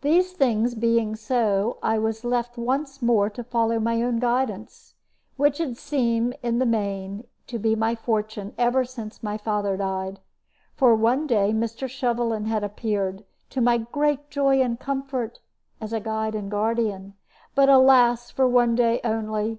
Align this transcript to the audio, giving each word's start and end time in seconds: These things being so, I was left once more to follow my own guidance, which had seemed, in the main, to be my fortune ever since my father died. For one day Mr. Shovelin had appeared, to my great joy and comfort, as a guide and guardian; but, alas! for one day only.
These 0.00 0.32
things 0.32 0.74
being 0.74 1.14
so, 1.16 1.76
I 1.82 1.98
was 1.98 2.24
left 2.24 2.56
once 2.56 3.02
more 3.02 3.28
to 3.28 3.44
follow 3.44 3.78
my 3.78 4.00
own 4.00 4.18
guidance, 4.18 4.94
which 5.36 5.58
had 5.58 5.76
seemed, 5.76 6.34
in 6.42 6.60
the 6.60 6.64
main, 6.64 7.26
to 7.48 7.58
be 7.58 7.76
my 7.76 7.94
fortune 7.94 8.54
ever 8.56 8.86
since 8.86 9.22
my 9.22 9.36
father 9.36 9.76
died. 9.76 10.20
For 10.76 10.94
one 10.94 11.26
day 11.26 11.52
Mr. 11.52 11.86
Shovelin 11.90 12.46
had 12.46 12.64
appeared, 12.64 13.22
to 13.50 13.60
my 13.60 13.76
great 13.76 14.30
joy 14.30 14.62
and 14.62 14.80
comfort, 14.80 15.40
as 15.78 15.92
a 15.92 16.00
guide 16.00 16.34
and 16.34 16.50
guardian; 16.50 17.12
but, 17.54 17.68
alas! 17.68 18.30
for 18.30 18.48
one 18.48 18.74
day 18.74 18.98
only. 19.04 19.58